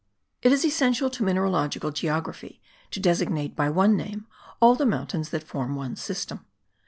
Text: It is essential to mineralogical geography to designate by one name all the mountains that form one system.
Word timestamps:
It 0.41 0.51
is 0.51 0.65
essential 0.65 1.11
to 1.11 1.21
mineralogical 1.23 1.91
geography 1.91 2.59
to 2.89 2.99
designate 2.99 3.55
by 3.55 3.69
one 3.69 3.95
name 3.95 4.25
all 4.59 4.73
the 4.73 4.83
mountains 4.83 5.29
that 5.29 5.43
form 5.43 5.75
one 5.75 5.95
system. 5.95 6.43